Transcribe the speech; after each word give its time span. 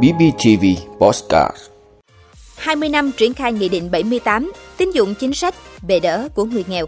BBTV 0.00 0.64
Postcard 0.98 1.56
20 2.56 2.88
năm 2.88 3.10
triển 3.16 3.34
khai 3.34 3.52
Nghị 3.52 3.68
định 3.68 3.90
78, 3.90 4.52
tín 4.76 4.90
dụng 4.90 5.14
chính 5.14 5.34
sách, 5.34 5.54
bệ 5.86 6.00
đỡ 6.00 6.28
của 6.34 6.44
người 6.44 6.64
nghèo. 6.68 6.86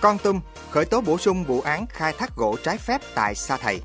Con 0.00 0.18
Tum 0.18 0.40
khởi 0.70 0.84
tố 0.84 1.00
bổ 1.00 1.18
sung 1.18 1.44
vụ 1.44 1.60
án 1.60 1.86
khai 1.86 2.12
thác 2.18 2.36
gỗ 2.36 2.56
trái 2.64 2.78
phép 2.78 3.00
tại 3.14 3.34
Sa 3.34 3.56
Thầy. 3.56 3.80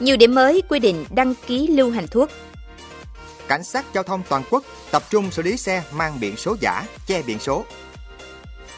Nhiều 0.00 0.16
điểm 0.16 0.34
mới 0.34 0.62
quy 0.68 0.78
định 0.78 1.04
đăng 1.10 1.34
ký 1.46 1.66
lưu 1.66 1.90
hành 1.90 2.08
thuốc. 2.08 2.30
Cảnh 3.48 3.64
sát 3.64 3.84
giao 3.94 4.02
thông 4.02 4.22
toàn 4.28 4.42
quốc 4.50 4.64
tập 4.90 5.02
trung 5.10 5.30
xử 5.30 5.42
lý 5.42 5.56
xe 5.56 5.82
mang 5.92 6.20
biển 6.20 6.36
số 6.36 6.56
giả, 6.60 6.84
che 7.06 7.22
biển 7.22 7.38
số. 7.38 7.64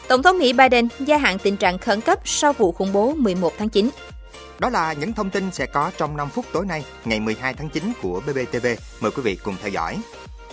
Tổng 0.07 0.23
thống 0.23 0.39
Mỹ 0.39 0.53
Biden 0.53 0.87
gia 0.99 1.17
hạn 1.17 1.39
tình 1.39 1.57
trạng 1.57 1.77
khẩn 1.77 2.01
cấp 2.01 2.19
sau 2.25 2.53
vụ 2.53 2.71
khủng 2.71 2.93
bố 2.93 3.13
11 3.13 3.53
tháng 3.57 3.69
9. 3.69 3.89
Đó 4.59 4.69
là 4.69 4.93
những 4.93 5.13
thông 5.13 5.29
tin 5.29 5.51
sẽ 5.51 5.65
có 5.65 5.91
trong 5.97 6.17
5 6.17 6.29
phút 6.29 6.45
tối 6.51 6.65
nay, 6.65 6.85
ngày 7.05 7.19
12 7.19 7.53
tháng 7.53 7.69
9 7.69 7.91
của 8.01 8.21
BBTV. 8.27 8.67
Mời 8.99 9.11
quý 9.11 9.21
vị 9.23 9.37
cùng 9.43 9.55
theo 9.61 9.69
dõi. 9.69 9.97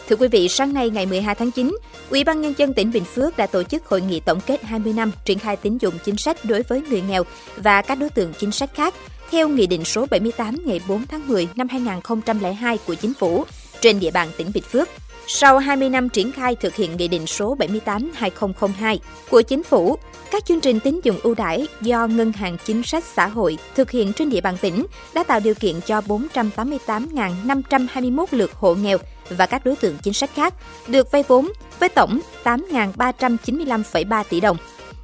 Thưa 0.09 0.17
quý 0.17 0.29
vị, 0.29 0.49
sáng 0.49 0.73
nay 0.73 0.91
ngày 0.91 1.07
12 1.07 1.35
tháng 1.35 1.51
9, 1.51 1.77
Ủy 2.11 2.25
ban 2.25 2.41
Nhân 2.41 2.55
dân 2.57 2.75
tỉnh 2.75 2.93
Bình 2.93 3.05
Phước 3.05 3.37
đã 3.37 3.47
tổ 3.47 3.63
chức 3.63 3.87
hội 3.87 4.01
nghị 4.01 4.21
tổng 4.21 4.41
kết 4.47 4.63
20 4.65 4.93
năm 4.93 5.13
triển 5.25 5.39
khai 5.39 5.57
tín 5.57 5.79
dụng 5.79 5.95
chính 6.05 6.17
sách 6.17 6.45
đối 6.45 6.63
với 6.63 6.83
người 6.83 7.01
nghèo 7.01 7.23
và 7.57 7.83
các 7.83 7.95
đối 7.95 8.11
tượng 8.11 8.33
chính 8.39 8.53
sách 8.53 8.71
khác 8.75 8.95
theo 9.31 9.49
Nghị 9.49 9.67
định 9.67 9.85
số 9.85 10.07
78 10.11 10.57
ngày 10.65 10.81
4 10.89 11.07
tháng 11.07 11.29
10 11.29 11.49
năm 11.55 11.69
2002 11.69 12.79
của 12.87 12.95
Chính 12.95 13.15
phủ 13.15 13.45
trên 13.81 14.01
địa 14.01 14.11
bàn 14.11 14.29
tỉnh 14.37 14.51
Bình 14.55 14.65
Phước. 14.71 14.89
Sau 15.27 15.59
20 15.59 15.89
năm 15.89 16.09
triển 16.09 16.33
khai 16.33 16.57
thực 16.57 16.75
hiện 16.75 16.97
Nghị 16.97 17.09
định 17.09 17.27
số 17.27 17.57
78-2002 17.57 18.99
của 19.31 19.43
Chính 19.43 19.63
phủ, 19.63 19.99
các 20.31 20.45
chương 20.45 20.61
trình 20.61 20.81
tín 20.81 21.01
dụng 21.03 21.19
ưu 21.23 21.35
đãi 21.35 21.67
do 21.81 22.07
Ngân 22.07 22.33
hàng 22.33 22.57
Chính 22.65 22.83
sách 22.83 23.05
Xã 23.05 23.27
hội 23.27 23.59
thực 23.75 23.91
hiện 23.91 24.13
trên 24.13 24.31
địa 24.31 24.41
bàn 24.41 24.57
tỉnh 24.61 24.87
đã 25.15 25.23
tạo 25.23 25.41
điều 25.41 25.55
kiện 25.55 25.81
cho 25.81 26.01
488.521 26.01 28.27
lượt 28.31 28.53
hộ 28.53 28.75
nghèo 28.75 28.99
và 29.29 29.47
các 29.47 29.65
đối 29.65 29.77
tượng 29.77 29.97
chính 30.03 30.15
sách 30.15 30.31
khác 30.35 30.55
được 30.89 31.11
vay 31.11 31.25
vốn 31.29 31.51
với 31.79 31.89
tổng 31.89 32.21
8.395,3 32.45 34.25
tỷ 34.29 34.41
đồng. 34.41 34.57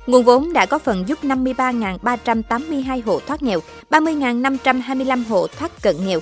Nguồn 0.07 0.25
vốn 0.25 0.53
đã 0.53 0.67
có 0.67 0.79
phần 0.79 1.09
giúp 1.09 1.25
53.382 1.25 3.03
hộ 3.05 3.21
thoát 3.27 3.43
nghèo, 3.43 3.61
30.525 3.91 5.25
hộ 5.29 5.47
thoát 5.47 5.83
cận 5.83 6.07
nghèo, 6.07 6.21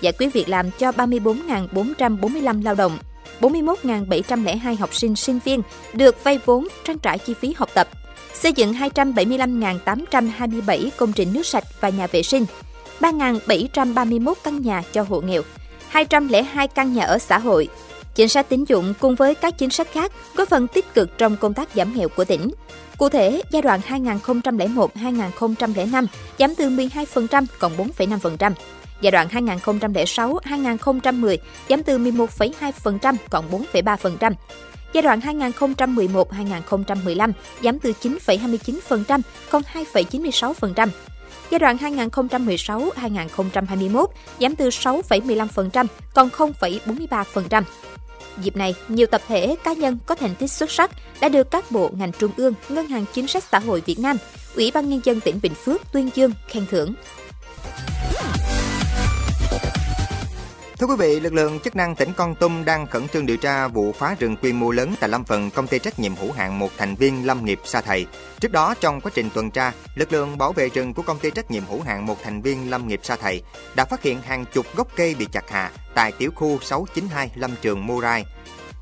giải 0.00 0.12
quyết 0.18 0.32
việc 0.32 0.48
làm 0.48 0.70
cho 0.78 0.90
34.445 0.90 2.64
lao 2.64 2.74
động, 2.74 2.98
41.702 3.40 4.76
học 4.76 4.94
sinh 4.94 5.16
sinh 5.16 5.38
viên 5.44 5.62
được 5.92 6.24
vay 6.24 6.38
vốn 6.44 6.68
trang 6.84 6.98
trải 6.98 7.18
chi 7.18 7.34
phí 7.34 7.54
học 7.56 7.68
tập, 7.74 7.88
xây 8.34 8.52
dựng 8.52 8.72
275.827 8.72 10.90
công 10.96 11.12
trình 11.12 11.32
nước 11.32 11.46
sạch 11.46 11.64
và 11.80 11.88
nhà 11.88 12.06
vệ 12.06 12.22
sinh, 12.22 12.46
3.731 13.00 14.34
căn 14.44 14.62
nhà 14.62 14.82
cho 14.92 15.02
hộ 15.02 15.20
nghèo, 15.20 15.42
202 15.88 16.68
căn 16.68 16.94
nhà 16.94 17.04
ở 17.04 17.18
xã 17.18 17.38
hội. 17.38 17.68
Chính 18.14 18.28
sách 18.28 18.48
tín 18.48 18.64
dụng 18.64 18.94
cùng 19.00 19.14
với 19.14 19.34
các 19.34 19.58
chính 19.58 19.70
sách 19.70 19.88
khác 19.92 20.12
góp 20.34 20.48
phần 20.48 20.66
tích 20.66 20.94
cực 20.94 21.18
trong 21.18 21.36
công 21.36 21.54
tác 21.54 21.68
giảm 21.74 21.96
nghèo 21.96 22.08
của 22.08 22.24
tỉnh. 22.24 22.50
Cụ 22.98 23.08
thể, 23.08 23.42
giai 23.50 23.62
đoạn 23.62 23.80
2001-2005 23.88 26.06
giảm 26.38 26.54
từ 26.54 26.70
12% 26.70 27.44
còn 27.58 27.72
4,5%. 27.76 28.52
Giai 29.00 29.10
đoạn 29.10 29.28
2006-2010 29.28 31.36
giảm 31.68 31.82
từ 31.82 31.98
11,2% 31.98 33.14
còn 33.30 33.64
4,3%. 33.72 34.32
Giai 34.92 35.02
đoạn 35.02 35.20
2011-2015 35.20 37.32
giảm 37.62 37.78
từ 37.78 37.92
9,29% 38.02 39.20
còn 39.50 39.62
2,96%. 39.94 40.88
Giai 41.50 41.58
đoạn 41.58 41.76
2016-2021 41.76 44.06
giảm 44.40 44.56
từ 44.56 44.68
6,15% 44.68 45.86
còn 46.14 46.28
0,43%. 46.28 47.62
Dịp 48.42 48.56
này, 48.56 48.74
nhiều 48.88 49.06
tập 49.06 49.22
thể 49.28 49.56
cá 49.64 49.72
nhân 49.72 49.98
có 50.06 50.14
thành 50.14 50.34
tích 50.34 50.50
xuất 50.50 50.70
sắc 50.70 50.90
đã 51.20 51.28
được 51.28 51.50
các 51.50 51.70
bộ 51.70 51.90
ngành 51.98 52.12
trung 52.12 52.30
ương, 52.36 52.54
Ngân 52.68 52.86
hàng 52.86 53.04
Chính 53.12 53.26
sách 53.26 53.44
Xã 53.50 53.58
hội 53.58 53.82
Việt 53.86 53.98
Nam, 53.98 54.16
Ủy 54.54 54.70
ban 54.74 54.88
Nhân 54.88 55.00
dân 55.04 55.20
tỉnh 55.20 55.38
Bình 55.42 55.54
Phước 55.54 55.92
tuyên 55.92 56.10
dương 56.14 56.32
khen 56.48 56.66
thưởng. 56.70 56.94
Thưa 60.80 60.86
quý 60.86 60.94
vị, 60.98 61.20
lực 61.20 61.32
lượng 61.32 61.60
chức 61.60 61.76
năng 61.76 61.94
tỉnh 61.94 62.12
Con 62.16 62.34
Tum 62.34 62.64
đang 62.64 62.86
khẩn 62.86 63.08
trương 63.08 63.26
điều 63.26 63.36
tra 63.36 63.68
vụ 63.68 63.92
phá 63.92 64.16
rừng 64.18 64.36
quy 64.42 64.52
mô 64.52 64.70
lớn 64.70 64.94
tại 65.00 65.10
lâm 65.10 65.24
phần 65.24 65.50
công 65.50 65.66
ty 65.66 65.78
trách 65.78 65.98
nhiệm 65.98 66.14
hữu 66.14 66.32
hạn 66.32 66.58
một 66.58 66.70
thành 66.78 66.94
viên 66.94 67.26
lâm 67.26 67.44
nghiệp 67.44 67.60
Sa 67.64 67.80
Thầy. 67.80 68.06
Trước 68.40 68.52
đó, 68.52 68.74
trong 68.80 69.00
quá 69.00 69.12
trình 69.14 69.28
tuần 69.34 69.50
tra, 69.50 69.72
lực 69.94 70.12
lượng 70.12 70.38
bảo 70.38 70.52
vệ 70.52 70.68
rừng 70.68 70.94
của 70.94 71.02
công 71.02 71.18
ty 71.18 71.30
trách 71.30 71.50
nhiệm 71.50 71.62
hữu 71.64 71.80
hạn 71.82 72.06
một 72.06 72.16
thành 72.22 72.42
viên 72.42 72.70
lâm 72.70 72.88
nghiệp 72.88 73.00
Sa 73.02 73.16
Thầy 73.16 73.42
đã 73.76 73.84
phát 73.84 74.02
hiện 74.02 74.22
hàng 74.22 74.44
chục 74.52 74.66
gốc 74.76 74.88
cây 74.96 75.14
bị 75.18 75.26
chặt 75.32 75.50
hạ 75.50 75.70
tại 75.94 76.12
tiểu 76.12 76.30
khu 76.34 76.58
692 76.62 77.30
Lâm 77.34 77.50
Trường 77.62 77.86
Murai. 77.86 78.24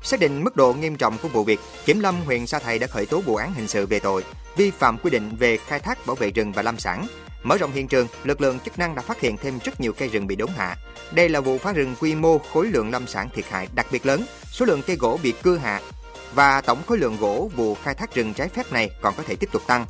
Xác 0.01 0.19
định 0.19 0.43
mức 0.43 0.55
độ 0.55 0.73
nghiêm 0.73 0.95
trọng 0.95 1.17
của 1.17 1.27
vụ 1.27 1.43
việc, 1.43 1.59
Kiểm 1.85 1.99
lâm 1.99 2.15
huyện 2.25 2.47
Sa 2.47 2.59
Thầy 2.59 2.79
đã 2.79 2.87
khởi 2.87 3.05
tố 3.05 3.21
vụ 3.21 3.35
án 3.35 3.53
hình 3.53 3.67
sự 3.67 3.85
về 3.85 3.99
tội 3.99 4.23
vi 4.55 4.71
phạm 4.71 4.97
quy 4.97 5.09
định 5.09 5.35
về 5.39 5.57
khai 5.57 5.79
thác 5.79 6.07
bảo 6.07 6.15
vệ 6.15 6.31
rừng 6.31 6.51
và 6.51 6.61
lâm 6.61 6.77
sản, 6.77 7.07
Mở 7.43 7.57
rộng 7.57 7.71
hiện 7.71 7.87
trường, 7.87 8.07
lực 8.23 8.41
lượng 8.41 8.59
chức 8.59 8.79
năng 8.79 8.95
đã 8.95 9.01
phát 9.01 9.19
hiện 9.21 9.37
thêm 9.37 9.59
rất 9.63 9.81
nhiều 9.81 9.93
cây 9.93 10.09
rừng 10.09 10.27
bị 10.27 10.35
đốn 10.35 10.49
hạ. 10.57 10.75
Đây 11.11 11.29
là 11.29 11.41
vụ 11.41 11.57
phá 11.57 11.73
rừng 11.73 11.95
quy 11.99 12.15
mô 12.15 12.37
khối 12.37 12.67
lượng 12.67 12.91
lâm 12.91 13.07
sản 13.07 13.29
thiệt 13.33 13.45
hại 13.49 13.67
đặc 13.75 13.87
biệt 13.91 14.05
lớn, 14.05 14.25
số 14.51 14.65
lượng 14.65 14.81
cây 14.87 14.95
gỗ 14.95 15.19
bị 15.23 15.33
cưa 15.43 15.57
hạ 15.57 15.81
và 16.33 16.61
tổng 16.61 16.81
khối 16.87 16.97
lượng 16.97 17.17
gỗ 17.19 17.51
vụ 17.55 17.75
khai 17.75 17.93
thác 17.93 18.15
rừng 18.15 18.33
trái 18.33 18.47
phép 18.49 18.71
này 18.71 18.89
còn 19.01 19.13
có 19.17 19.23
thể 19.23 19.35
tiếp 19.35 19.49
tục 19.51 19.61
tăng. 19.67 19.85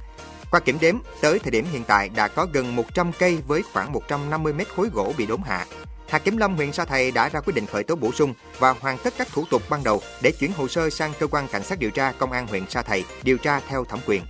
Qua 0.51 0.59
kiểm 0.59 0.77
đếm, 0.81 0.95
tới 1.21 1.39
thời 1.39 1.51
điểm 1.51 1.65
hiện 1.71 1.83
tại 1.83 2.09
đã 2.09 2.27
có 2.27 2.47
gần 2.53 2.75
100 2.75 3.11
cây 3.19 3.37
với 3.47 3.63
khoảng 3.73 3.91
150 3.91 4.53
mét 4.53 4.67
khối 4.75 4.89
gỗ 4.93 5.13
bị 5.17 5.25
đốn 5.25 5.41
hạ. 5.41 5.65
Hạt 6.09 6.19
Kiểm 6.19 6.37
lâm 6.37 6.55
huyện 6.55 6.73
Sa 6.73 6.85
Thầy 6.85 7.11
đã 7.11 7.29
ra 7.29 7.39
quyết 7.39 7.53
định 7.55 7.65
khởi 7.65 7.83
tố 7.83 7.95
bổ 7.95 8.11
sung 8.11 8.33
và 8.59 8.75
hoàn 8.79 8.97
tất 8.97 9.13
các 9.17 9.27
thủ 9.33 9.45
tục 9.49 9.61
ban 9.69 9.83
đầu 9.83 10.01
để 10.21 10.31
chuyển 10.31 10.51
hồ 10.53 10.67
sơ 10.67 10.89
sang 10.89 11.13
cơ 11.19 11.27
quan 11.27 11.47
cảnh 11.47 11.63
sát 11.63 11.79
điều 11.79 11.89
tra 11.89 12.11
công 12.11 12.31
an 12.31 12.47
huyện 12.47 12.63
Sa 12.69 12.81
Thầy 12.81 13.03
điều 13.23 13.37
tra 13.37 13.59
theo 13.67 13.85
thẩm 13.85 13.99
quyền. 14.05 14.21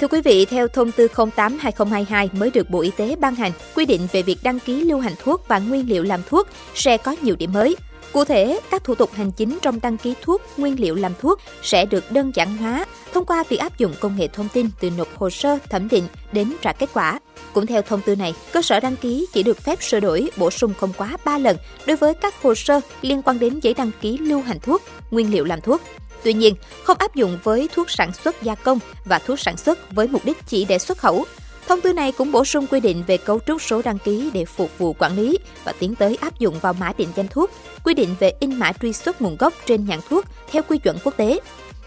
Thưa 0.00 0.08
quý 0.08 0.20
vị, 0.20 0.44
theo 0.44 0.68
thông 0.68 0.92
tư 0.92 1.08
08-2022 1.14 2.28
mới 2.32 2.50
được 2.50 2.70
Bộ 2.70 2.80
Y 2.80 2.90
tế 2.96 3.16
ban 3.20 3.34
hành, 3.34 3.52
quy 3.74 3.86
định 3.86 4.08
về 4.12 4.22
việc 4.22 4.38
đăng 4.42 4.60
ký 4.60 4.84
lưu 4.84 5.00
hành 5.00 5.14
thuốc 5.22 5.48
và 5.48 5.58
nguyên 5.58 5.88
liệu 5.88 6.02
làm 6.02 6.20
thuốc 6.28 6.48
sẽ 6.74 6.96
có 6.96 7.16
nhiều 7.22 7.36
điểm 7.36 7.52
mới. 7.52 7.76
Cụ 8.12 8.24
thể, 8.24 8.60
các 8.70 8.84
thủ 8.84 8.94
tục 8.94 9.10
hành 9.12 9.32
chính 9.32 9.58
trong 9.62 9.80
đăng 9.82 9.96
ký 9.96 10.14
thuốc, 10.22 10.42
nguyên 10.56 10.80
liệu 10.80 10.94
làm 10.94 11.12
thuốc 11.20 11.40
sẽ 11.62 11.84
được 11.84 12.12
đơn 12.12 12.32
giản 12.34 12.56
hóa 12.56 12.86
thông 13.14 13.24
qua 13.26 13.44
việc 13.48 13.56
áp 13.56 13.78
dụng 13.78 13.94
công 14.00 14.16
nghệ 14.16 14.28
thông 14.28 14.48
tin 14.48 14.70
từ 14.80 14.90
nộp 14.90 15.08
hồ 15.16 15.30
sơ 15.30 15.58
thẩm 15.70 15.88
định 15.88 16.04
đến 16.32 16.52
trả 16.62 16.72
kết 16.72 16.90
quả. 16.94 17.20
Cũng 17.52 17.66
theo 17.66 17.82
thông 17.82 18.00
tư 18.00 18.16
này, 18.16 18.34
cơ 18.52 18.62
sở 18.62 18.80
đăng 18.80 18.96
ký 18.96 19.26
chỉ 19.32 19.42
được 19.42 19.62
phép 19.62 19.82
sửa 19.82 20.00
đổi, 20.00 20.30
bổ 20.36 20.50
sung 20.50 20.74
không 20.80 20.92
quá 20.96 21.16
3 21.24 21.38
lần 21.38 21.56
đối 21.86 21.96
với 21.96 22.14
các 22.14 22.42
hồ 22.42 22.54
sơ 22.54 22.80
liên 23.02 23.22
quan 23.22 23.38
đến 23.38 23.60
giấy 23.62 23.74
đăng 23.74 23.90
ký 24.00 24.18
lưu 24.18 24.40
hành 24.40 24.60
thuốc, 24.60 24.82
nguyên 25.10 25.30
liệu 25.30 25.44
làm 25.44 25.60
thuốc. 25.60 25.82
Tuy 26.22 26.32
nhiên, 26.32 26.54
không 26.84 26.96
áp 26.98 27.14
dụng 27.14 27.38
với 27.42 27.68
thuốc 27.74 27.90
sản 27.90 28.12
xuất 28.12 28.42
gia 28.42 28.54
công 28.54 28.78
và 29.04 29.18
thuốc 29.18 29.40
sản 29.40 29.56
xuất 29.56 29.92
với 29.92 30.08
mục 30.08 30.24
đích 30.24 30.46
chỉ 30.46 30.64
để 30.64 30.78
xuất 30.78 30.98
khẩu. 30.98 31.24
Thông 31.70 31.80
tư 31.80 31.92
này 31.92 32.12
cũng 32.12 32.32
bổ 32.32 32.44
sung 32.44 32.66
quy 32.66 32.80
định 32.80 33.04
về 33.06 33.16
cấu 33.16 33.40
trúc 33.46 33.62
số 33.62 33.82
đăng 33.82 33.98
ký 33.98 34.30
để 34.34 34.44
phục 34.44 34.78
vụ 34.78 34.92
quản 34.98 35.16
lý 35.16 35.38
và 35.64 35.72
tiến 35.78 35.94
tới 35.94 36.18
áp 36.20 36.38
dụng 36.38 36.58
vào 36.60 36.72
mã 36.72 36.92
định 36.98 37.08
danh 37.14 37.28
thuốc, 37.28 37.50
quy 37.84 37.94
định 37.94 38.14
về 38.20 38.32
in 38.40 38.54
mã 38.54 38.72
truy 38.72 38.92
xuất 38.92 39.22
nguồn 39.22 39.36
gốc 39.36 39.54
trên 39.66 39.86
nhãn 39.86 40.00
thuốc 40.08 40.24
theo 40.50 40.62
quy 40.68 40.78
chuẩn 40.78 40.98
quốc 41.04 41.16
tế. 41.16 41.40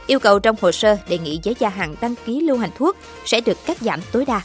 Yêu 0.07 0.19
cầu 0.19 0.39
trong 0.39 0.55
hồ 0.61 0.71
sơ 0.71 0.97
đề 1.09 1.17
nghị 1.17 1.39
giấy 1.43 1.55
gia 1.59 1.69
hạn 1.69 1.95
đăng 2.01 2.15
ký 2.25 2.39
lưu 2.41 2.57
hành 2.57 2.69
thuốc 2.77 2.97
sẽ 3.25 3.41
được 3.41 3.57
cắt 3.65 3.77
giảm 3.81 3.99
tối 4.11 4.25
đa. 4.25 4.41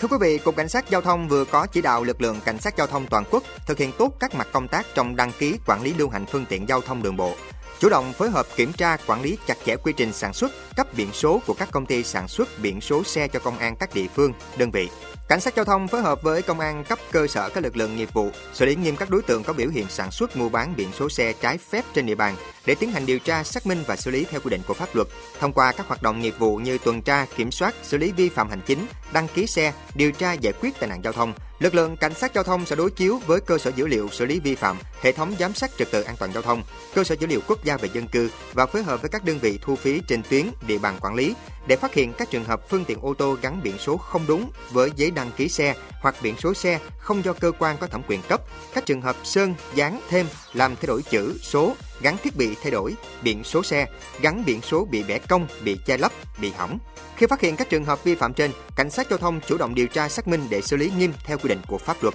Thưa 0.00 0.08
quý 0.08 0.16
vị, 0.20 0.38
Cục 0.38 0.56
Cảnh 0.56 0.68
sát 0.68 0.90
Giao 0.90 1.00
thông 1.00 1.28
vừa 1.28 1.44
có 1.44 1.66
chỉ 1.66 1.82
đạo 1.82 2.04
lực 2.04 2.22
lượng 2.22 2.40
Cảnh 2.44 2.58
sát 2.58 2.76
Giao 2.76 2.86
thông 2.86 3.06
toàn 3.06 3.24
quốc 3.30 3.42
thực 3.66 3.78
hiện 3.78 3.92
tốt 3.98 4.12
các 4.20 4.34
mặt 4.34 4.48
công 4.52 4.68
tác 4.68 4.86
trong 4.94 5.16
đăng 5.16 5.32
ký 5.38 5.54
quản 5.66 5.82
lý 5.82 5.94
lưu 5.98 6.08
hành 6.08 6.26
phương 6.26 6.44
tiện 6.48 6.68
giao 6.68 6.80
thông 6.80 7.02
đường 7.02 7.16
bộ, 7.16 7.34
chủ 7.80 7.88
động 7.88 8.12
phối 8.12 8.30
hợp 8.30 8.46
kiểm 8.56 8.72
tra 8.72 8.96
quản 9.06 9.22
lý 9.22 9.38
chặt 9.46 9.56
chẽ 9.66 9.76
quy 9.76 9.92
trình 9.92 10.12
sản 10.12 10.32
xuất, 10.32 10.52
cấp 10.76 10.86
biển 10.96 11.08
số 11.12 11.40
của 11.46 11.54
các 11.54 11.68
công 11.70 11.86
ty 11.86 12.02
sản 12.02 12.28
xuất 12.28 12.48
biển 12.62 12.80
số 12.80 13.04
xe 13.04 13.28
cho 13.28 13.38
công 13.38 13.58
an 13.58 13.76
các 13.76 13.94
địa 13.94 14.06
phương, 14.14 14.32
đơn 14.58 14.70
vị. 14.70 14.88
Cảnh 15.28 15.40
sát 15.40 15.56
giao 15.56 15.64
thông 15.64 15.88
phối 15.88 16.02
hợp 16.02 16.22
với 16.22 16.42
công 16.42 16.60
an 16.60 16.84
cấp 16.84 16.98
cơ 17.12 17.26
sở 17.26 17.48
các 17.48 17.64
lực 17.64 17.76
lượng 17.76 17.96
nghiệp 17.96 18.12
vụ 18.12 18.30
xử 18.52 18.64
lý 18.64 18.74
nghiêm 18.74 18.96
các 18.96 19.10
đối 19.10 19.22
tượng 19.22 19.42
có 19.42 19.52
biểu 19.52 19.68
hiện 19.68 19.86
sản 19.88 20.10
xuất 20.10 20.36
mua 20.36 20.48
bán 20.48 20.74
biển 20.76 20.88
số 20.98 21.08
xe 21.08 21.32
trái 21.32 21.58
phép 21.58 21.84
trên 21.94 22.06
địa 22.06 22.14
bàn 22.14 22.36
để 22.66 22.74
tiến 22.74 22.90
hành 22.90 23.06
điều 23.06 23.18
tra, 23.18 23.44
xác 23.44 23.66
minh 23.66 23.84
và 23.86 23.96
xử 23.96 24.10
lý 24.10 24.24
theo 24.30 24.40
quy 24.40 24.50
định 24.50 24.60
của 24.66 24.74
pháp 24.74 24.94
luật. 24.94 25.08
Thông 25.40 25.52
qua 25.52 25.72
các 25.72 25.86
hoạt 25.88 26.02
động 26.02 26.20
nghiệp 26.20 26.34
vụ 26.38 26.56
như 26.56 26.78
tuần 26.78 27.02
tra, 27.02 27.26
kiểm 27.36 27.50
soát, 27.50 27.74
xử 27.82 27.98
lý 27.98 28.12
vi 28.12 28.28
phạm 28.28 28.48
hành 28.48 28.60
chính, 28.66 28.86
đăng 29.12 29.28
ký 29.28 29.46
xe, 29.46 29.72
điều 29.94 30.12
tra 30.12 30.32
giải 30.32 30.52
quyết 30.60 30.80
tai 30.80 30.88
nạn 30.88 31.04
giao 31.04 31.12
thông, 31.12 31.32
lực 31.58 31.74
lượng 31.74 31.96
cảnh 31.96 32.14
sát 32.14 32.34
giao 32.34 32.44
thông 32.44 32.66
sẽ 32.66 32.76
đối 32.76 32.90
chiếu 32.90 33.20
với 33.26 33.40
cơ 33.40 33.58
sở 33.58 33.72
dữ 33.76 33.86
liệu 33.86 34.08
xử 34.12 34.24
lý 34.24 34.40
vi 34.40 34.54
phạm, 34.54 34.76
hệ 35.02 35.12
thống 35.12 35.34
giám 35.38 35.54
sát 35.54 35.70
trật 35.78 35.90
tự 35.90 36.02
an 36.02 36.16
toàn 36.18 36.32
giao 36.32 36.42
thông, 36.42 36.62
cơ 36.94 37.04
sở 37.04 37.14
dữ 37.14 37.26
liệu 37.26 37.40
quốc 37.46 37.64
gia 37.64 37.76
về 37.76 37.88
dân 37.92 38.08
cư 38.08 38.30
và 38.52 38.66
phối 38.66 38.82
hợp 38.82 39.02
với 39.02 39.10
các 39.10 39.24
đơn 39.24 39.38
vị 39.38 39.58
thu 39.62 39.76
phí 39.76 40.00
trên 40.08 40.22
tuyến 40.30 40.46
địa 40.66 40.78
bàn 40.78 40.98
quản 41.00 41.14
lý 41.14 41.34
để 41.66 41.76
phát 41.76 41.94
hiện 41.94 42.12
các 42.12 42.30
trường 42.30 42.44
hợp 42.44 42.68
phương 42.68 42.84
tiện 42.84 42.98
ô 43.00 43.14
tô 43.14 43.36
gắn 43.42 43.60
biển 43.62 43.78
số 43.78 43.96
không 43.96 44.24
đúng 44.28 44.50
với 44.70 44.90
giấy 44.96 45.10
đăng 45.10 45.30
ký 45.36 45.48
xe 45.48 45.74
hoặc 46.00 46.14
biển 46.22 46.34
số 46.38 46.54
xe 46.54 46.80
không 46.98 47.24
do 47.24 47.32
cơ 47.32 47.52
quan 47.58 47.76
có 47.80 47.86
thẩm 47.86 48.02
quyền 48.08 48.22
cấp, 48.22 48.40
các 48.74 48.86
trường 48.86 49.02
hợp 49.02 49.16
sơn, 49.24 49.54
dán 49.74 50.00
thêm, 50.08 50.26
làm 50.52 50.76
thay 50.76 50.86
đổi 50.86 51.02
chữ, 51.02 51.38
số, 51.42 51.74
gắn 52.00 52.16
thiết 52.22 52.36
bị 52.36 52.54
thay 52.62 52.70
đổi, 52.70 52.94
biển 53.22 53.44
số 53.44 53.62
xe, 53.62 53.86
gắn 54.20 54.44
biển 54.44 54.60
số 54.62 54.84
bị 54.84 55.02
bẻ 55.02 55.18
cong, 55.18 55.46
bị 55.64 55.78
che 55.86 55.96
lấp, 55.96 56.12
bị 56.40 56.50
hỏng. 56.56 56.78
Khi 57.16 57.26
phát 57.26 57.40
hiện 57.40 57.56
các 57.56 57.70
trường 57.70 57.84
hợp 57.84 58.04
vi 58.04 58.14
phạm 58.14 58.34
trên, 58.34 58.50
cảnh 58.76 58.90
sát 58.90 59.06
giao 59.10 59.18
thông 59.18 59.40
chủ 59.46 59.58
động 59.58 59.74
điều 59.74 59.86
tra 59.86 60.08
xác 60.08 60.28
minh 60.28 60.46
để 60.50 60.60
xử 60.60 60.76
lý 60.76 60.90
nghiêm 60.98 61.12
theo 61.24 61.38
quy 61.38 61.48
định 61.48 61.60
của 61.68 61.78
pháp 61.78 61.96
luật. 62.02 62.14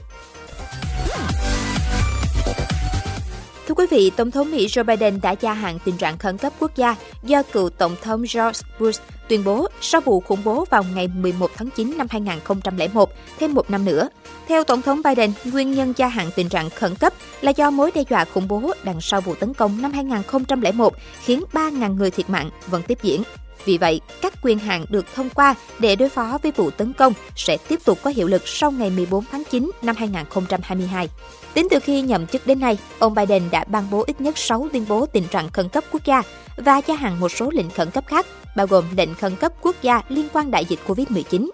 Thưa 3.72 3.76
quý 3.76 3.88
vị, 3.92 4.12
Tổng 4.16 4.32
thống 4.32 4.52
Mỹ 4.52 4.68
Joe 4.68 4.84
Biden 4.84 5.20
đã 5.22 5.32
gia 5.32 5.54
hạn 5.54 5.80
tình 5.86 5.98
trạng 5.98 6.18
khẩn 6.18 6.38
cấp 6.38 6.54
quốc 6.60 6.76
gia 6.76 6.96
do 7.24 7.44
cựu 7.44 7.70
Tổng 7.70 7.96
thống 8.02 8.22
George 8.22 8.60
Bush 8.80 9.02
tuyên 9.30 9.44
bố 9.44 9.68
sau 9.82 10.02
vụ 10.02 10.20
khủng 10.20 10.40
bố 10.44 10.66
vào 10.70 10.84
ngày 10.96 11.08
11 11.08 11.52
tháng 11.56 11.70
9 11.70 11.98
năm 11.98 12.08
2001, 12.10 13.10
thêm 13.40 13.54
một 13.54 13.70
năm 13.70 13.86
nữa. 13.86 14.10
Theo 14.48 14.64
Tổng 14.64 14.82
thống 14.82 15.02
Biden, 15.04 15.32
nguyên 15.46 15.72
nhân 15.72 15.94
gia 15.98 16.08
hạn 16.08 16.30
tình 16.36 16.50
trạng 16.50 16.70
khẩn 16.70 16.96
cấp 16.96 17.14
là 17.42 17.52
do 17.52 17.72
mối 17.72 17.92
đe 17.96 18.04
dọa 18.10 18.26
khủng 18.26 18.48
bố 18.48 18.72
đằng 18.84 19.02
sau 19.02 19.22
vụ 19.22 19.36
tấn 19.36 19.54
công 19.54 19.82
năm 19.82 19.92
2001 19.92 20.94
khiến 21.24 21.44
3.000 21.54 21.96
người 21.96 22.12
thiệt 22.12 22.30
mạng 22.30 22.50
vẫn 22.68 22.82
tiếp 22.88 22.98
diễn. 23.04 23.24
Vì 23.66 23.78
vậy, 23.78 24.02
các 24.22 24.34
quyền 24.42 24.60
hạn 24.60 24.86
được 24.90 25.06
thông 25.16 25.30
qua 25.30 25.56
để 25.80 25.96
đối 25.96 26.10
phó 26.10 26.38
với 26.44 26.52
vụ 26.52 26.70
tấn 26.70 26.94
công 26.94 27.14
sẽ 27.36 27.58
tiếp 27.68 27.80
tục 27.86 28.00
có 28.04 28.10
hiệu 28.10 28.28
lực 28.28 28.48
sau 28.48 28.72
ngày 28.72 28.90
14 28.90 29.24
tháng 29.32 29.44
9 29.52 29.72
năm 29.82 29.96
2022. 29.96 31.10
Tính 31.54 31.68
từ 31.72 31.80
khi 31.80 32.02
nhậm 32.02 32.28
chức 32.28 32.48
đến 32.48 32.60
nay, 32.60 32.78
ông 33.00 33.16
Biden 33.16 33.44
đã 33.52 33.64
ban 33.64 33.90
bố 33.92 34.04
ít 34.08 34.22
nhất 34.22 34.38
6 34.38 34.68
tuyên 34.74 34.86
bố 34.90 35.06
tình 35.06 35.28
trạng 35.28 35.50
khẩn 35.50 35.70
cấp 35.70 35.84
quốc 35.92 36.06
gia 36.06 36.22
và 36.58 36.82
gia 36.88 36.96
hạn 36.96 37.20
một 37.20 37.30
số 37.30 37.50
lệnh 37.52 37.70
khẩn 37.70 37.92
cấp 37.92 38.04
khác, 38.08 38.26
bao 38.56 38.68
gồm 38.68 38.86
lệnh 38.98 39.16
khẩn 39.16 39.36
cấp 39.36 39.54
quốc 39.62 39.76
gia 39.82 40.02
liên 40.10 40.28
quan 40.34 40.52
đại 40.52 40.66
dịch 40.66 40.80
COVID-19. 40.88 41.50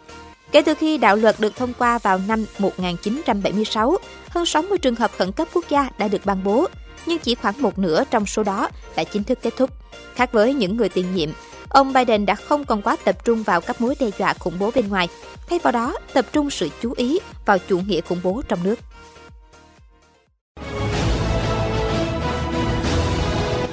Kể 0.51 0.61
từ 0.61 0.73
khi 0.73 0.97
đạo 0.97 1.15
luật 1.15 1.39
được 1.39 1.55
thông 1.55 1.73
qua 1.73 1.97
vào 1.97 2.19
năm 2.27 2.45
1976, 2.59 3.97
hơn 4.29 4.45
60 4.45 4.77
trường 4.77 4.95
hợp 4.95 5.11
khẩn 5.17 5.31
cấp 5.31 5.47
quốc 5.53 5.65
gia 5.69 5.89
đã 5.97 6.07
được 6.07 6.25
ban 6.25 6.43
bố, 6.43 6.67
nhưng 7.05 7.19
chỉ 7.19 7.35
khoảng 7.35 7.61
một 7.61 7.79
nửa 7.79 8.03
trong 8.11 8.25
số 8.25 8.43
đó 8.43 8.69
đã 8.95 9.03
chính 9.03 9.23
thức 9.23 9.39
kết 9.41 9.53
thúc. 9.57 9.69
Khác 10.15 10.31
với 10.31 10.53
những 10.53 10.77
người 10.77 10.89
tiền 10.89 11.15
nhiệm, 11.15 11.29
ông 11.69 11.93
Biden 11.93 12.25
đã 12.25 12.35
không 12.35 12.65
còn 12.65 12.81
quá 12.81 12.95
tập 13.03 13.25
trung 13.25 13.43
vào 13.43 13.61
các 13.61 13.81
mối 13.81 13.95
đe 13.99 14.09
dọa 14.17 14.33
khủng 14.33 14.59
bố 14.59 14.71
bên 14.75 14.87
ngoài, 14.89 15.07
thay 15.49 15.59
vào 15.59 15.71
đó 15.71 15.93
tập 16.13 16.25
trung 16.31 16.49
sự 16.49 16.69
chú 16.81 16.93
ý 16.97 17.19
vào 17.45 17.57
chủ 17.67 17.79
nghĩa 17.79 18.01
khủng 18.01 18.19
bố 18.23 18.41
trong 18.47 18.63
nước. 18.63 18.79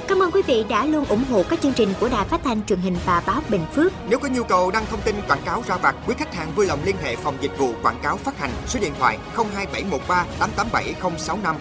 Cảm 0.07 0.19
ơn 0.19 0.31
quý 0.31 0.41
vị 0.41 0.65
đã 0.69 0.85
luôn 0.85 1.05
ủng 1.05 1.23
hộ 1.29 1.43
các 1.49 1.61
chương 1.61 1.73
trình 1.73 1.89
của 1.99 2.09
Đài 2.09 2.25
Phát 2.25 2.41
thanh 2.43 2.65
truyền 2.65 2.79
hình 2.79 2.97
và 3.05 3.23
báo 3.27 3.41
Bình 3.49 3.65
Phước. 3.73 3.91
Nếu 4.09 4.19
có 4.19 4.27
nhu 4.27 4.43
cầu 4.43 4.71
đăng 4.71 4.85
thông 4.85 5.01
tin 5.01 5.15
quảng 5.27 5.41
cáo 5.45 5.63
ra 5.67 5.77
vặt, 5.77 5.95
quý 6.07 6.15
khách 6.17 6.35
hàng 6.35 6.51
vui 6.55 6.65
lòng 6.65 6.79
liên 6.85 6.95
hệ 7.03 7.15
phòng 7.15 7.37
dịch 7.41 7.57
vụ 7.57 7.73
quảng 7.83 7.99
cáo 8.03 8.17
phát 8.17 8.39
hành 8.39 8.51
số 8.67 8.79
điện 8.79 8.93
thoại 8.99 9.17
02713 9.35 10.25
887065. 10.39 11.55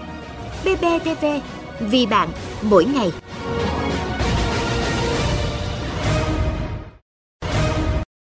BBTV, 0.64 1.26
vì 1.80 2.06
bạn, 2.06 2.28
mỗi 2.62 2.84
ngày. 2.84 3.12